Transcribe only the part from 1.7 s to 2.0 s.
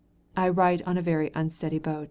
boat.